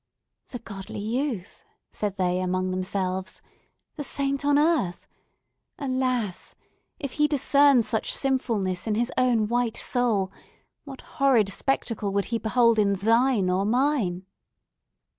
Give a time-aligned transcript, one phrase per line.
[0.49, 3.39] "The godly youth!" said they among themselves.
[3.97, 5.05] "The saint on earth!
[5.77, 6.55] Alas!
[6.97, 10.31] if he discern such sinfulness in his own white soul,
[10.85, 14.25] what horrid spectacle would he behold in thine or mine!"